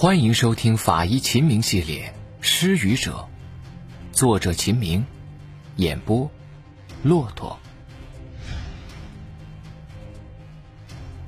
[0.00, 3.28] 欢迎收听法医秦明系列《失语者》，
[4.16, 5.04] 作者秦明，
[5.74, 6.30] 演播
[7.02, 7.58] 骆驼。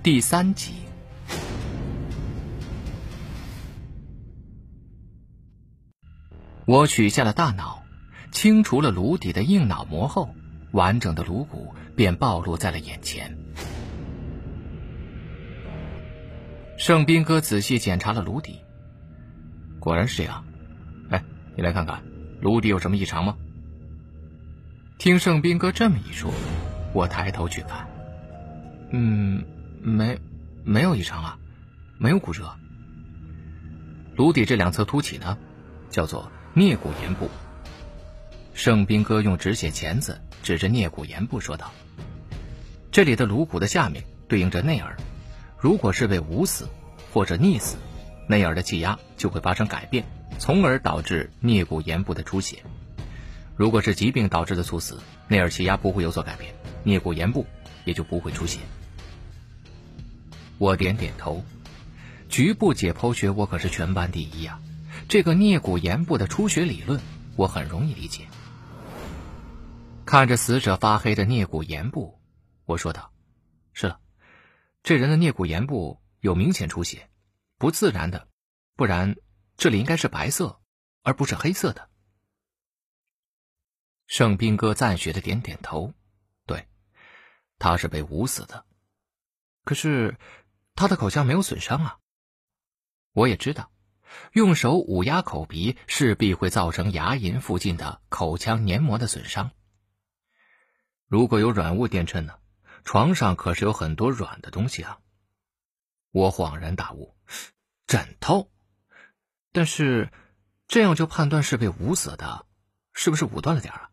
[0.04, 0.74] 第三集，
[6.64, 7.82] 我取下了大脑，
[8.30, 10.32] 清除了颅底的硬脑膜后，
[10.70, 13.36] 完整的颅骨便暴露在了眼前。
[16.80, 18.58] 盛斌哥仔细检查了颅底，
[19.78, 20.42] 果然是这样。
[21.10, 21.22] 哎，
[21.54, 22.02] 你来看看，
[22.40, 23.36] 颅底有什么异常吗？
[24.96, 26.32] 听盛斌哥这么一说，
[26.94, 27.86] 我抬头去看，
[28.92, 29.44] 嗯，
[29.82, 30.18] 没，
[30.64, 31.38] 没有异常啊，
[31.98, 32.50] 没有骨折。
[34.16, 35.36] 颅底这两侧凸起呢，
[35.90, 37.28] 叫做颞骨言部。
[38.54, 41.70] 盛斌哥用止血钳子指着颞骨言部说道
[42.90, 44.96] ：“这里的颅骨的下面对应着内耳。”
[45.60, 46.68] 如果是被捂死
[47.12, 47.76] 或者溺死，
[48.26, 50.06] 内耳的气压就会发生改变，
[50.38, 52.64] 从而导致颞骨言部的出血。
[53.56, 57.46] 如果是疾病导致的猝死，内耳气压不会有所改变，颞骨言部
[57.84, 58.58] 也就不会出血。
[60.56, 61.44] 我点点头，
[62.30, 64.60] 局部解剖学我可是全班第一呀、
[65.10, 66.98] 这个颞骨言部的出血理论，
[67.36, 68.26] 我很容易理解。
[70.06, 72.18] 看着死者发黑的颞骨言部，
[72.64, 73.10] 我说道
[73.74, 73.98] ：“是了。”
[74.82, 77.10] 这人的颞骨言部有明显出血，
[77.58, 78.28] 不自然的，
[78.76, 79.16] 不然
[79.56, 80.60] 这里应该是白色，
[81.02, 81.90] 而不是黑色的。
[84.06, 85.94] 盛斌哥赞许的点点头，
[86.46, 86.66] 对，
[87.58, 88.64] 他是被捂死的，
[89.64, 90.18] 可是
[90.74, 91.98] 他的口腔没有损伤啊。
[93.12, 93.70] 我也知道，
[94.32, 99.52] 用手捂压口鼻势必会造成牙龈附近的口腔黏膜的损伤。
[101.06, 102.39] 如果有软物垫衬呢？
[102.84, 104.98] 床上可是有很多软的东西啊！
[106.12, 107.16] 我恍然大悟，
[107.86, 108.50] 枕头。
[109.52, 110.12] 但是
[110.68, 112.46] 这样就判断是被捂死的，
[112.92, 113.90] 是不是武断了点啊？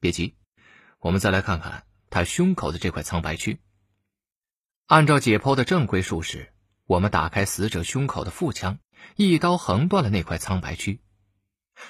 [0.00, 0.36] 别急，
[0.98, 3.60] 我们再来看看他胸口的这块苍白区。
[4.86, 6.54] 按照解剖的正规术式，
[6.86, 8.78] 我们打开死者胸口的腹腔，
[9.16, 11.02] 一刀横断了那块苍白区。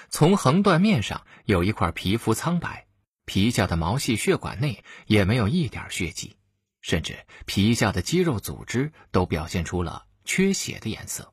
[0.09, 2.88] 从横断面上有一块皮肤苍白。
[3.29, 6.35] 皮下的毛细血管内也没有一点血迹，
[6.81, 11.31] 甚至皮下的肌肉组织都表现出了缺血的颜色。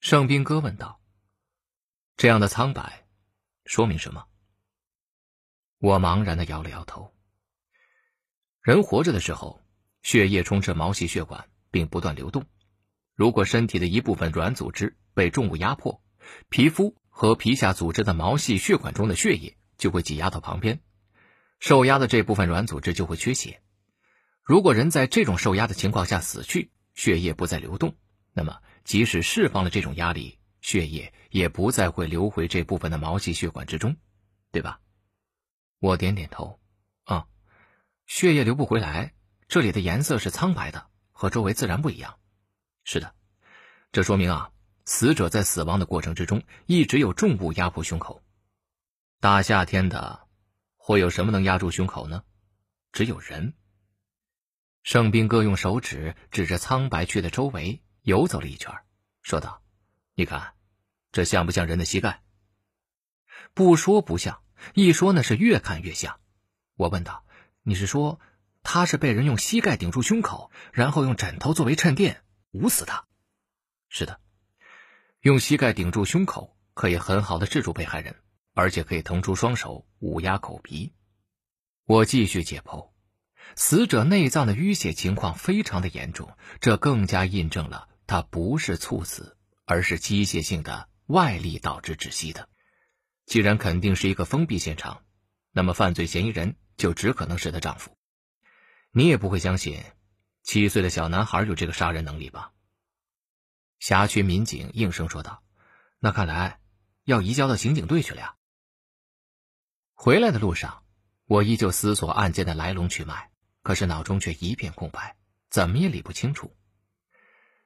[0.00, 0.98] 盛斌哥问道
[2.16, 3.06] ：“这样的苍白，
[3.66, 4.24] 说明什么？”
[5.78, 7.14] 我茫然的摇了摇头。
[8.62, 9.62] 人活着的时候，
[10.00, 12.46] 血液充斥毛细血管并不断流动。
[13.14, 16.02] 如果身体的一部分软组织被重物压迫，
[16.48, 20.80] 皮肤和皮下组织的毛细血管中的血液就会挤压到旁边。
[21.58, 23.62] 受压的这部分软组织就会缺血。
[24.42, 27.96] 如果人在这种受压的情况下死去，血液不再流动，
[28.32, 33.96] 那么即使释放了这种压力，血液也不再会流回这部分的毛细血管之中，
[34.52, 34.80] 对吧？
[35.80, 36.60] 我点点头。
[37.04, 37.26] 啊、嗯，
[38.06, 39.14] 血液流不回来，
[39.48, 42.18] 这里的颜色是苍白的，和周围自然不一样。
[42.84, 43.14] 是的，
[43.90, 44.52] 这说明啊，
[44.84, 48.22] 死者在死亡的过程之中一直有重物压迫胸口。
[49.20, 50.25] 大夏天的。
[50.86, 52.22] 会有什么能压住胸口呢？
[52.92, 53.54] 只有人。
[54.84, 58.72] 盛斌哥用手指指着苍白区的周围游走了一圈，
[59.20, 59.64] 说道
[60.14, 60.54] ：“你看，
[61.10, 62.22] 这像不像人的膝盖？”
[63.52, 64.44] 不说不像，
[64.74, 66.20] 一说那是越看越像。
[66.76, 67.26] 我问道
[67.66, 68.20] ：“你是说
[68.62, 73.08] 他是被人用膝盖顶住胸口，然后用枕头作为衬垫捂死的
[73.90, 74.20] ？”“是的，
[75.18, 78.14] 用膝盖顶住胸口可以很好的制住被害人。”
[78.56, 80.94] 而且可以腾出双手捂压口鼻。
[81.84, 82.90] 我继续解剖，
[83.54, 92.48] 死者内脏的淤血情况非常的严重，这更加印证了他不是猝死，而是机械性的外力导致窒息的。
[93.26, 95.04] 既然肯定是一个封闭现场，
[95.52, 97.94] 那么犯罪嫌疑人就只可能是她丈夫。
[98.90, 99.84] 你也不会相信，
[100.42, 102.52] 七岁的小男孩有这个杀人能力吧？
[103.80, 105.42] 辖区民警应声说道
[106.00, 106.58] ：“那看来
[107.04, 108.32] 要移交到刑警队去了呀。”
[109.98, 110.82] 回来的路上，
[111.24, 113.30] 我依旧思索案件的来龙去脉，
[113.62, 115.16] 可是脑中却一片空白，
[115.48, 116.54] 怎么也理不清楚。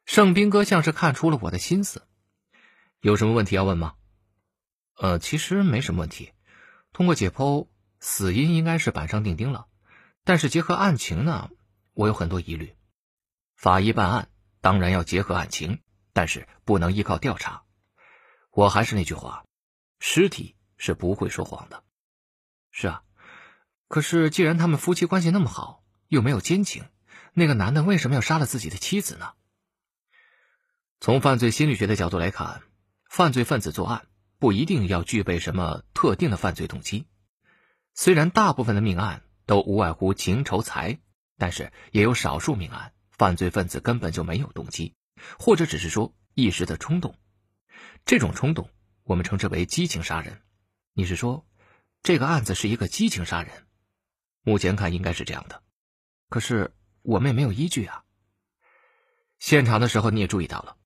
[0.07, 2.07] 盛斌哥像是看出了我的心思，
[3.01, 3.97] 有什么问题要问吗？
[4.97, 6.33] 呃，其实没什么问题。
[6.93, 7.67] 通过解剖，
[7.99, 9.67] 死因应该是板上钉钉了，
[10.23, 11.51] 但是结合案情呢，
[11.95, 12.77] 我有很多疑虑。
[13.57, 14.31] 法医办案
[14.61, 15.81] 当然要结合案情，
[16.13, 17.65] 但是不能依靠调查。
[18.53, 19.45] 我还是那句话，
[19.99, 21.83] 尸体是不会说谎的。
[22.71, 23.03] 是啊，
[23.89, 26.85] 可是既然他们夫妻关系那么好，又没有奸情，
[27.33, 29.33] 那个男的为什么要杀了自己的妻子呢？
[31.01, 32.63] 从犯罪心理学的角度来看，
[33.09, 34.07] 犯罪分子作案
[34.39, 37.07] 不一定要具备什么特定的犯罪动机。
[37.95, 41.01] 虽然大部分的命案都无外乎情仇财，
[41.37, 44.95] 但是也有少数命案，犯罪分子根本就没有动机，
[45.39, 47.19] 或者只是说一时的冲动。
[48.05, 48.71] 这种冲动
[49.05, 50.41] 我们称之为激情杀人。
[50.93, 51.47] 你是说，
[52.03, 53.67] 这个案子是一个激情杀人？
[54.43, 55.63] 目前看应该是这样的，
[56.31, 58.05] 可是我们也没有依据啊。
[59.39, 60.79] 现场的时候你也注意到了，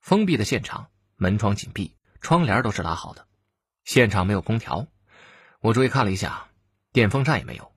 [0.00, 3.26] 封闭的现场，门窗紧闭，窗帘都是拉好的，
[3.84, 4.86] 现场没有空调。
[5.60, 6.50] 我注意看了一下，
[6.92, 7.74] 电风扇也没有。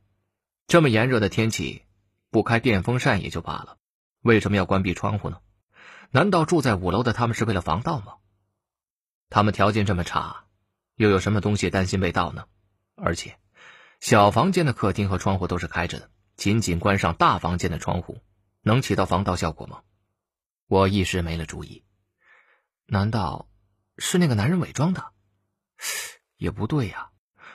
[0.68, 1.86] 这么炎热的天气，
[2.30, 3.78] 不开电风扇也就罢了，
[4.22, 5.40] 为什么要关闭窗户呢？
[6.12, 8.18] 难道住在五楼的他们是为了防盗吗？
[9.30, 10.46] 他们条件这么差，
[10.96, 12.46] 又有什么东西担心被盗呢？
[13.04, 13.40] 而且，
[14.00, 18.22] 小房间的客厅和窗户都是开着的，仅仅关上大房间的窗户，
[18.62, 19.82] 能起到防盗效果吗？
[20.68, 21.84] 我一时没了主意。
[22.86, 23.50] 难道
[23.98, 25.12] 是那个男人伪装的？
[26.38, 27.10] 也不对呀。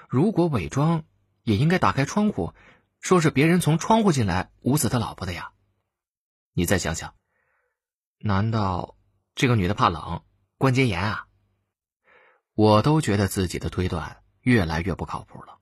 [0.08, 1.04] 如果伪装，
[1.42, 2.54] 也应该打开窗户，
[3.00, 5.52] 说是别人从窗户进来捂死他老婆的呀。
[6.52, 7.14] 你再想想，
[8.18, 8.96] 难道
[9.34, 10.24] 这个女的怕冷，
[10.58, 11.26] 关节炎啊？
[12.54, 15.58] 我都觉得自己的推断越来越不靠谱了。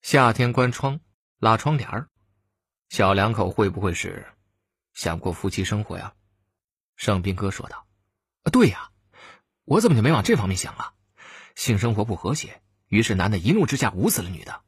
[0.00, 1.00] 夏天关窗，
[1.38, 2.06] 拉窗帘
[2.88, 4.24] 小两口会不会是
[4.92, 6.14] 想过夫妻生活呀？
[6.94, 7.88] 盛斌哥说道
[8.46, 8.92] ：“啊，对呀，
[9.64, 10.94] 我怎么就没往这方面想啊？
[11.56, 14.62] 性生活不和谐，于是男的一怒之下捂死了女的。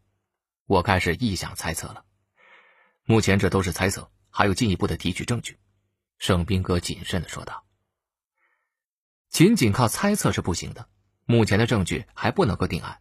[0.65, 2.05] 我开始臆想猜测了。
[3.05, 5.57] 目前这都是猜测，还有进一步的提取证据。”
[6.19, 7.65] 盛斌哥谨慎的说道
[9.31, 10.89] ：“仅仅靠猜测是不行的。”
[11.27, 13.01] 目前的证据还不能够定案。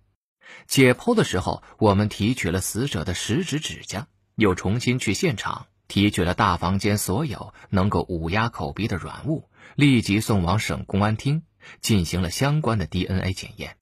[0.68, 11.44] 解剖的时候，我们提取了死者的食指指甲，又重新去现场提取了大房间所有能够捂压口鼻的软物，立即送往省公安厅
[11.82, 13.78] 进行了相关的 DNA 检验。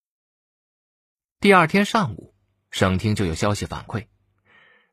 [1.39, 2.33] 第二天上午，
[2.71, 4.07] 省厅就有消息反馈，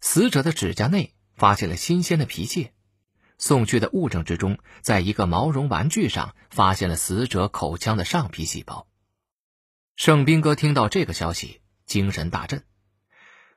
[0.01, 2.73] 死者的指甲内发现了新鲜的皮屑。
[3.39, 8.87] 送去的物证之中，在一个毛绒玩具上发现了死者口腔的上皮细胞。
[9.97, 11.60] 盛斌哥听到这个消息，
[11.91, 12.65] 精神大振。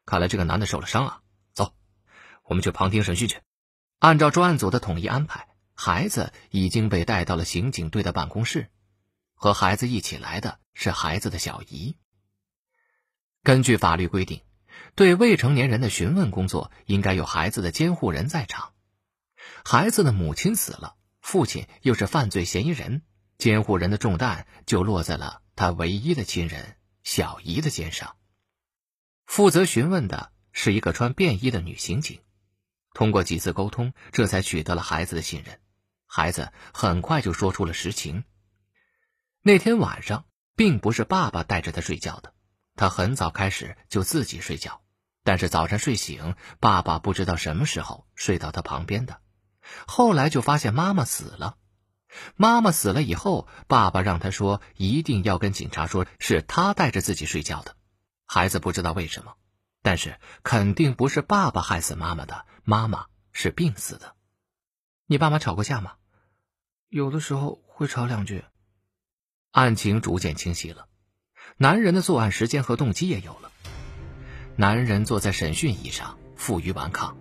[0.07, 1.21] 看来这个男的受了伤啊！
[1.53, 1.75] 走，
[2.44, 3.38] 我们去旁听审讯去。
[4.00, 8.71] 按照专案组的统一安排，孩子已经被带到了刑警队的办公室。
[9.35, 11.95] 和孩子一起来的是孩子的小姨。
[13.44, 14.41] 根据法律规定，
[14.95, 18.74] 对未成年人的询问工作应该有孩子的监护人在场。
[19.63, 23.03] 孩子的母亲死了，父亲又是犯罪嫌疑人，
[23.38, 25.44] 监护人的重担就落在了。
[25.56, 28.15] 他唯一的亲人小姨的肩上，
[29.25, 32.21] 负责询问的是一个穿便衣的女刑警。
[32.93, 35.59] 通过几次沟通，这才取得了孩子的信任。
[36.05, 38.23] 孩子很快就说出了实情。
[39.41, 40.25] 那天晚上，
[40.55, 42.33] 并不是爸爸带着他睡觉的，
[42.75, 44.81] 他很早开始就自己睡觉。
[45.23, 49.21] 但是早上睡醒，爸爸不知道什么时候睡到他旁边的，
[49.87, 51.57] 后来就发现妈妈死了。
[52.35, 57.75] 妈妈死了以后，爸爸让他说一定要跟警察说是他带着自己睡觉的。
[58.25, 59.35] 孩子不知道为什么，
[59.81, 64.15] 但是肯定不是爸爸害死妈妈的，妈妈是病死的。
[65.05, 65.93] 你爸妈吵过架吗？
[66.89, 68.43] 有的时候会吵两句。
[69.51, 70.87] 案情逐渐清晰了，
[71.57, 73.51] 男人的作案时间和动机也有了。
[74.56, 77.18] 男人坐在审讯椅上，负隅顽抗：“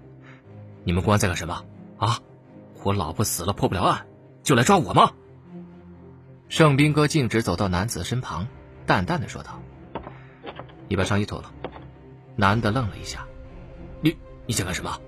[0.85, 1.65] 你们公安在干什么？
[1.99, 2.21] 啊，
[2.85, 4.07] 我老婆死了，破不了案。”
[4.43, 5.13] 就来抓我吗？
[6.49, 8.49] 盛斌哥径直走到男子身旁，
[8.87, 9.63] 淡淡的说道
[10.93, 11.51] ：“你把上衣脱了。”
[12.37, 13.27] 男的愣了一下
[14.05, 15.01] ：“你你想干什么？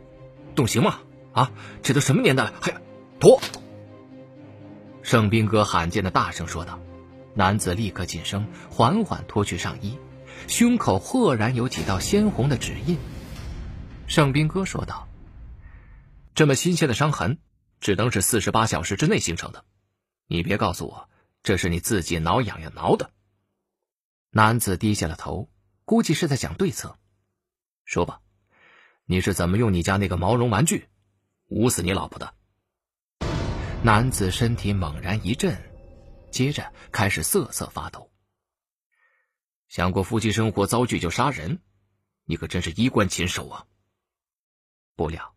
[0.54, 1.00] 动刑吗？
[1.34, 2.72] 啊，这都什么年代了，还
[3.20, 3.38] 脱？”
[5.04, 6.80] 盛斌哥罕见的大声说道。
[7.34, 9.98] 男子立刻噤声，缓缓脱去上衣，
[10.48, 12.96] 胸口赫然有几道鲜红的指印。
[14.06, 15.06] 盛斌哥说道
[16.34, 17.36] ：“这么新鲜的伤痕。”
[17.80, 19.66] 只能是四十八小时之内形成的，
[20.26, 21.10] 你别告诉我
[21.42, 23.10] 这是你自己挠痒痒挠的。
[24.30, 25.50] 男子低下了头，
[25.84, 26.98] 估计是在想对策。
[27.84, 28.20] 说吧，
[29.04, 30.88] 你是怎么用你家那个毛绒玩具
[31.48, 32.34] 捂死你老婆的？
[33.82, 35.60] 男子身体猛然一震，
[36.30, 38.10] 接着开始瑟瑟发抖。
[39.68, 41.60] 想过夫妻生活遭拒就杀人，
[42.24, 43.66] 你可真是衣冠禽兽啊！
[44.96, 45.34] 不料。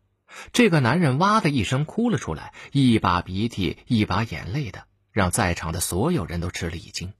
[0.52, 7.12] 这个男人哇的一声哭了出来，一把鼻涕一把眼泪的，让在场的所有人都吃了一惊。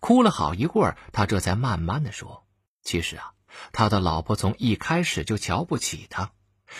[0.00, 2.46] 哭了好一会儿，他这才慢慢的说
[2.82, 3.32] ：“其实啊，
[3.72, 6.32] 他的老婆从一开始就瞧不起他，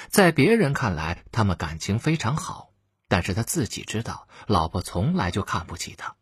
[0.08, 2.70] 在别人看来，他们感情非常好，
[3.08, 6.16] 但是他自己知道，老婆从来就看不起他。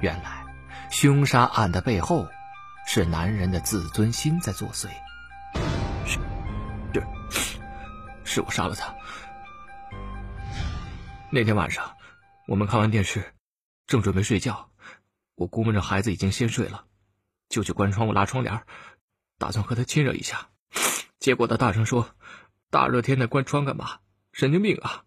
[0.00, 0.44] 原来，
[0.90, 2.28] 凶杀案的背后，
[2.86, 4.88] 是男人的自尊心在作祟。
[6.04, 6.18] 是，
[7.30, 7.58] 是，
[8.24, 8.94] 是我杀了他。
[11.30, 11.96] 那天晚上，
[12.46, 13.34] 我们看完电视，
[13.86, 14.70] 正准备睡觉，
[15.34, 16.84] 我估摸着孩子已经先睡了，
[17.48, 18.62] 就去关窗户拉窗帘，
[19.38, 20.48] 打算和他亲热一下。
[21.18, 22.08] 结果他大声说
[22.70, 23.98] ：“大热天的关窗干嘛？
[24.32, 25.04] 神经病啊！”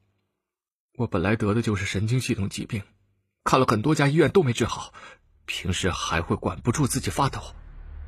[0.97, 2.81] 我本来得的就是神经系统疾病，
[3.43, 4.93] 看了很多家医院都没治好，
[5.45, 7.39] 平时还会管不住自己发抖，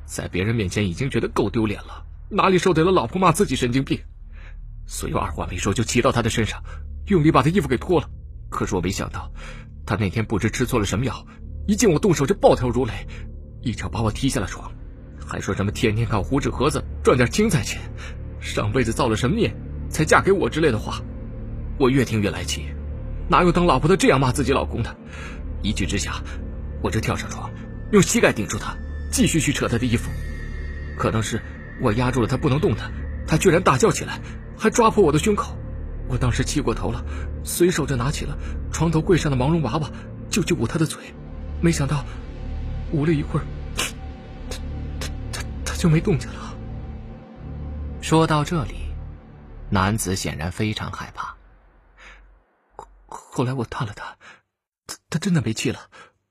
[0.04, 3.98] 在别人面前已经觉得够丢脸了，哪里受得了老婆骂自己神经病？
[4.86, 6.62] 所以我二话没说就骑到他的身上，
[7.06, 8.10] 用力把他衣服给脱了。
[8.50, 9.32] 可是我没想到，
[9.86, 11.26] 他那天不知吃错了什么药，
[11.66, 12.92] 一见我动手就暴跳如雷，
[13.62, 14.72] 一脚把我踢下了床，
[15.24, 17.80] 还说什么天天靠糊纸盒子赚点青菜钱，
[18.40, 19.54] 上辈子造了什么孽
[19.88, 21.00] 才嫁给我之类的话，
[21.78, 22.66] 我越听越来气。
[23.28, 24.96] 哪有当老婆的这样骂自己老公的？
[25.62, 26.20] 一气之下，
[26.82, 27.50] 我就跳上床，
[27.92, 28.76] 用膝盖顶住他，
[29.12, 30.10] 继续去扯他的衣服。
[30.98, 31.40] 可能是
[31.80, 32.92] 我压住了他不能动弹，
[33.28, 34.20] 他居然大叫起来，
[34.58, 35.56] 还抓破我的胸口。
[36.08, 37.04] 我当时气过头了，
[37.44, 38.36] 随手就拿起了
[38.72, 39.88] 床头柜上的毛绒娃娃，
[40.28, 40.98] 就去捂他的嘴。
[41.60, 42.04] 没想到，
[42.92, 43.46] 捂了一会儿，
[44.50, 44.58] 他
[45.00, 46.54] 他他他就没动静了。
[48.00, 48.74] 说到这里，
[49.70, 51.36] 男子显然非常害怕。
[53.06, 54.18] 后来我探了探，
[54.86, 55.88] 他他真的没气了。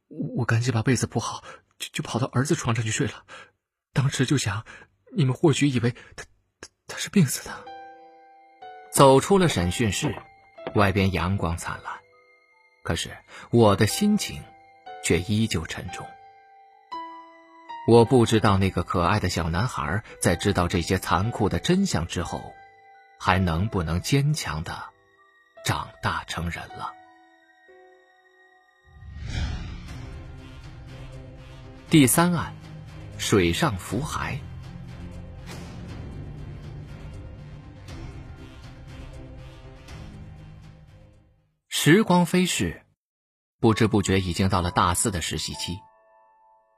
[0.07, 1.43] 我赶紧把被子铺好，
[1.79, 3.25] 就就跑到儿子床上去睡了。
[3.93, 4.65] 当时就想，
[5.15, 6.25] 你们或许以为他
[6.59, 7.65] 他他是病死的。
[8.91, 10.13] 走出了审讯室，
[10.75, 11.93] 外边阳光灿烂，
[12.83, 13.17] 可是
[13.49, 14.43] 我的心情
[15.03, 16.05] 却依旧沉重。
[17.87, 22.53] 我不知道那个可爱的小男孩在知道这些残酷的真相之后，
[23.19, 24.89] 还能不能坚强的。
[25.63, 26.91] 长大成人了。
[31.89, 32.55] 第三案，
[33.19, 34.39] 水上浮骸。
[41.67, 42.83] 时光飞逝，
[43.59, 45.77] 不知不觉已经到了大四的实习期。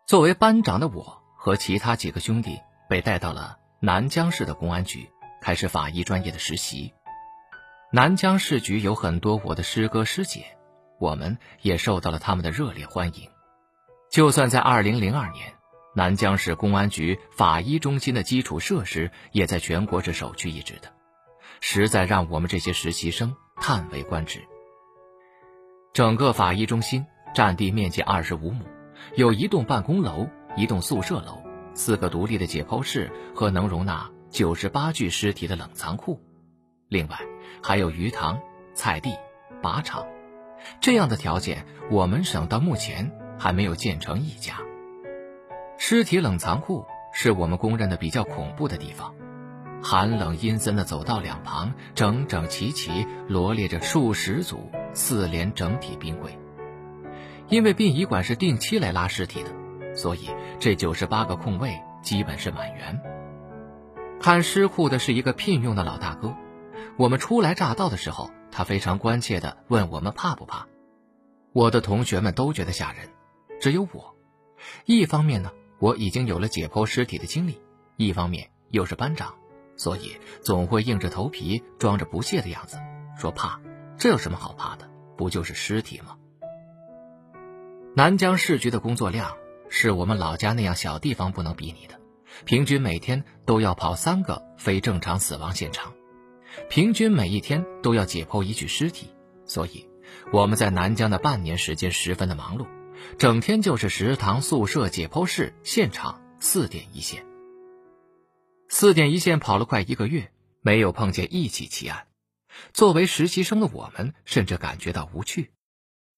[0.06, 5.10] 作为班长的我和其他几个兄弟被带到了南江市的公安局，
[5.42, 6.94] 开始法医专业的实习。
[7.90, 10.46] 南江市局有很多我的师哥师姐，
[11.00, 13.30] 我们也受到了他们的热烈欢迎。
[14.12, 15.00] 就算在2002
[15.32, 15.54] 年，
[15.96, 20.92] 南江市公安局法医中心的基础设施也在全国是首屈一指的，
[21.62, 24.44] 实在让我们这些实习生叹为观止。
[25.94, 28.66] 整个法医中心占地面积25亩，
[29.16, 31.42] 有一栋办公楼、一栋宿舍楼、
[31.74, 36.20] 四个独立的解剖室和能容纳98具尸体的冷藏库，
[36.88, 37.18] 另外。
[37.66, 38.42] 还有鱼塘、
[38.74, 39.16] 菜地、
[39.62, 40.06] 靶场，
[40.82, 44.56] 这样的条件，我们省到目前还没有建成一家。
[45.78, 49.16] 尸体冷藏库是我们公认的比较恐怖的地方，
[49.82, 56.38] 寒冷阴森的走道两旁，整整齐齐罗列着数十组四连整体冰柜。
[57.50, 63.02] 因为殡仪馆是定期来拉尸体的，所以这九十八个空位基本是满员。
[64.20, 66.36] 看尸库的是一个聘用的老大哥。
[66.98, 70.68] 我们初来乍到的时候，他非常关切地问我们怕不怕。
[71.52, 73.10] 我的同学们都觉得吓人，
[73.60, 74.16] 只有我。
[74.86, 77.54] 一方面呢，我已经有了解剖尸体的经历；
[77.98, 79.36] 一方面又是班长，
[79.76, 82.78] 所以总会硬着头皮装着不屑的样子，
[83.18, 83.60] 说怕。
[83.98, 84.90] 这有什么好怕的？
[85.18, 86.18] 不就是尸体吗？
[87.96, 89.38] 南江市局的工作量
[89.70, 92.00] 是我们老家那样小地方不能比拟的，
[92.44, 95.94] 平均每天都要跑三个非正常死亡现场。
[96.72, 99.14] 平均每一天都要解剖一具尸体，
[99.46, 99.88] 所以
[100.32, 102.66] 我们在南江的半年时间十分的忙碌，
[103.20, 107.24] 整天就是食堂、宿舍、解剖室、现场四点一线。
[108.70, 110.32] 四点一线跑了快一个月，
[110.62, 112.08] 没有碰见一起奇案。
[112.74, 115.52] 作为实习生的我们，甚至感觉到无趣。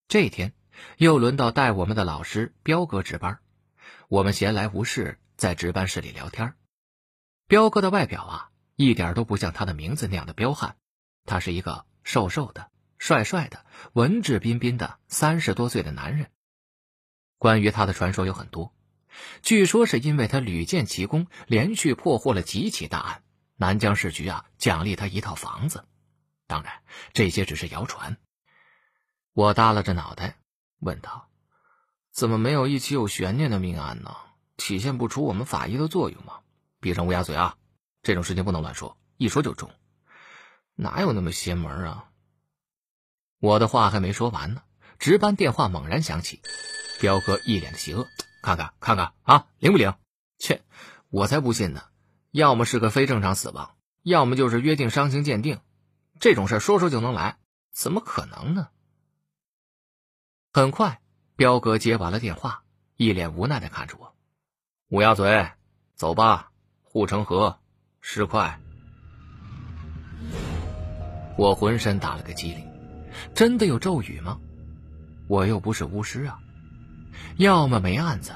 [0.07, 0.53] 这天
[0.97, 3.39] 又轮到带我们的老师彪哥值班，
[4.07, 6.53] 我们闲来无事在值班室里聊天。
[7.47, 8.51] 彪哥的外表啊。
[8.77, 10.75] 一点都不像他的名字那样的彪悍，
[11.23, 16.29] 他是一个瘦瘦的、帅帅的、文质彬彬的三十多岁的男人。
[17.37, 18.75] 关于他的传说有很多，
[19.41, 23.23] 据说是因为他屡建奇功，连续破获了几起大案，
[23.55, 25.87] 南江市局啊奖励他一套房子。
[26.45, 28.17] 当然，这些只是谣传。
[29.31, 30.37] 我耷拉着脑袋
[30.85, 31.25] 问他
[32.13, 34.15] ：“怎么没有一起有悬念的命案呢？
[34.55, 36.39] 体现不出我们法医的作用吗？”
[36.79, 37.57] 闭上乌鸦嘴啊！
[38.03, 39.71] 这种事情不能乱说，一说就中，
[40.75, 42.11] 哪有那么邪门啊？
[43.39, 44.61] 我的话还没说完呢，
[44.99, 46.41] 值班电话猛然响起，
[47.01, 48.07] 彪哥一脸的邪恶，
[48.43, 49.95] 看看看看啊，灵不灵？
[50.37, 50.61] 切，
[51.09, 51.81] 我才不信呢！
[52.29, 55.59] 要么是个非正常死亡，要么就是约定伤情鉴定，
[56.19, 57.39] 这种事说说就能来，
[57.73, 58.69] 怎么可能呢？
[60.55, 61.01] 很快，
[61.35, 62.63] 彪哥接完了电话，
[62.95, 64.15] 一脸无奈的看着我
[64.87, 65.49] ：“乌鸦嘴，
[65.95, 66.49] 走吧，
[66.81, 67.59] 护城河，
[67.99, 68.57] 尸块。”
[71.37, 72.65] 我浑身打了个激灵，
[73.33, 74.39] 真的有咒语吗？
[75.27, 76.39] 我又不是巫师啊，
[77.35, 78.31] 要么没案子，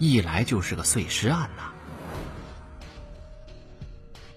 [0.00, 1.70] 一来就是个碎尸案呐。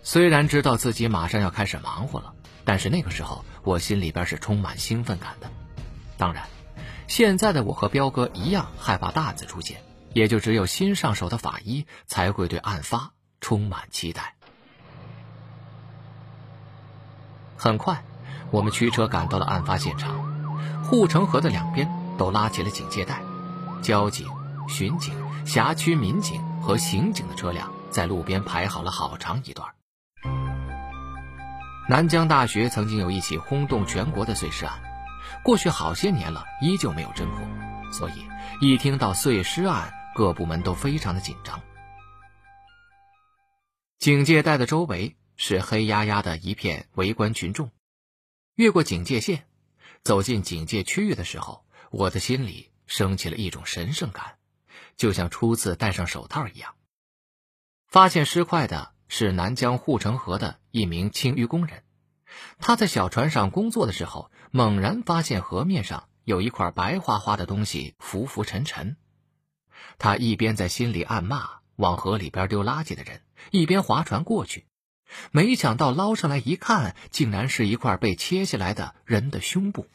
[0.03, 2.31] 虽然知道自己马上要开始忙活了，
[2.63, 5.49] 但是那个时候我心里边是充满兴奋感的。
[6.15, 6.47] 当然，
[7.07, 9.81] 现在的我和彪哥一样害怕大字出现，
[10.13, 14.35] 也就只有新上手的法医才会对案发充满期待。
[17.55, 18.03] 很快，
[18.51, 23.21] 我们驱车赶到了案发现场，护城河的两边都拉起了警戒带，
[23.81, 24.27] 交警、
[24.67, 25.13] 巡警、
[25.45, 29.69] 辖区民警和刑警的车辆在路边排好了好长一段。
[31.89, 34.81] 南江大学曾经有一起轰动全国的碎尸案，
[35.43, 38.25] 过去好些年了，依旧没有侦破，所以
[38.61, 41.61] 一听到碎尸案，各部门都非常的紧张。
[43.99, 47.71] 警戒带的周围是黑压压的一片围观群众，
[48.55, 49.45] 越过警戒线，
[50.01, 54.37] 走进警戒区域的时候，我的心里升起了一种神圣感，
[54.95, 56.73] 就像初次戴上手套一样。
[57.87, 58.93] 发现尸块的。
[59.09, 61.83] 是南江护城河的一名清淤工人，
[62.59, 68.97] 他在小船上工作的时候，猛然发现河面上有一块白花花的东西浮浮沉沉。
[69.97, 73.21] 他一边在心里暗骂往河里边丢垃圾的人，
[73.51, 74.65] 一边划船过去。
[75.31, 79.85] 没想到捞上来一看，竟然是一块被切下来的人的胸部。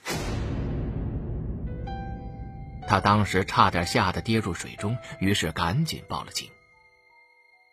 [2.86, 6.48] 他当时差点吓得跌入水中，于是赶紧报了警。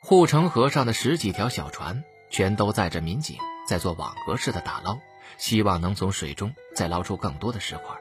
[0.01, 4.99] 护城河上的十几条小船全都载着民警在做网格式的打捞，
[5.37, 7.95] 希望能从水中再捞出更多的尸块。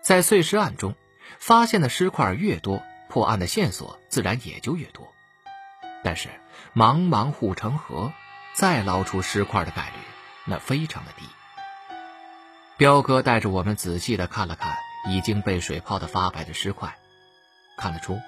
[0.00, 0.94] 在碎尸案中，
[1.38, 5.12] 发现的尸块越多，破案的线索自然也就越多。
[6.02, 6.28] 但是，
[6.74, 8.12] 茫茫护城河，
[8.54, 9.96] 再捞出尸块的概率
[10.46, 11.24] 那非常的低。
[12.78, 14.74] 彪哥带着我们仔细的看了看
[15.10, 16.96] 已经被水泡的发白的尸块，
[17.76, 18.18] 看得出。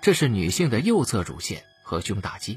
[0.00, 2.56] 这是女性的右侧乳腺和胸大肌，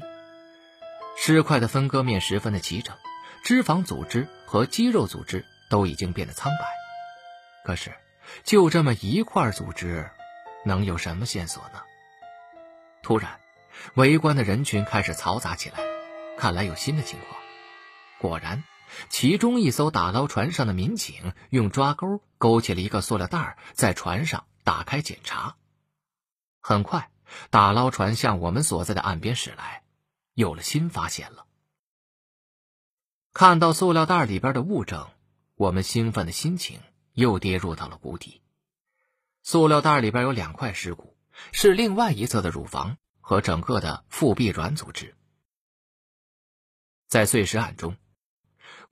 [1.16, 2.96] 尸块的分割面十分的齐整，
[3.44, 6.66] 脂肪组织和肌肉组织都已经变得苍白。
[7.64, 7.94] 可是，
[8.42, 10.10] 就这么一块组织，
[10.64, 11.82] 能有什么线索呢？
[13.02, 13.38] 突然，
[13.94, 15.78] 围观的人群开始嘈杂起来，
[16.38, 17.40] 看来有新的情况。
[18.18, 18.64] 果然，
[19.08, 25.56] 其中一艘打捞船上的民警用抓钩勾起了一个塑料袋，在船上打开检查。
[26.60, 27.10] 很快。
[27.50, 29.84] 打捞船向我们所在的岸边驶来，
[30.40, 31.46] 有了新发现了。
[33.34, 35.10] 看到塑料袋里边的物证，
[35.54, 36.80] 我们兴奋的心情
[37.12, 38.40] 又跌入到了谷底。
[39.42, 41.14] 塑料袋里边有两块尸骨，
[41.52, 45.14] 是另外一侧的乳房和整个的腹壁软组织。
[47.06, 47.96] 在碎尸案中，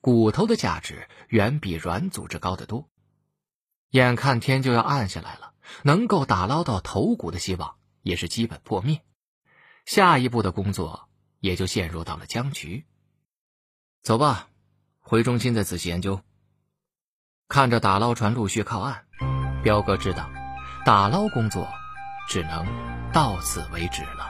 [0.03, 2.91] 骨头的价值远比软组织高得多。
[3.89, 7.79] 眼看天就要暗下来了，能够打捞到头骨的希望。
[8.03, 9.03] 也是基本破灭，
[9.85, 11.08] 下一步的工作
[11.41, 12.85] 也就陷入到了僵局。
[14.03, 14.49] 走吧，
[15.01, 16.21] 回中心再仔细研究。
[17.49, 19.05] 看着打捞船陆续靠岸，
[19.63, 20.31] 彪哥知道，
[20.85, 21.69] 打捞工作
[22.29, 22.67] 只能
[23.13, 24.29] 到此为止了。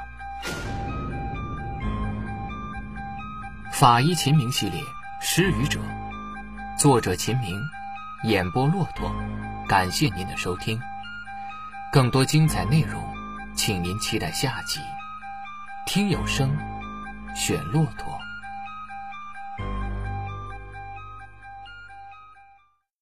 [3.73, 4.81] 法医秦明系列
[5.21, 5.81] 《失语者》，
[6.79, 7.61] 作者秦明，
[8.25, 9.15] 演播骆驼。
[9.69, 10.81] 感谢您的收听，
[11.93, 13.03] 更多精彩内容。
[13.55, 14.81] 请您期待下集，
[15.85, 16.57] 听有声，
[17.35, 18.18] 选骆驼。